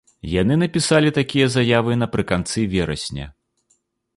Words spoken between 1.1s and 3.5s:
такія заявы напрыканцы верасня.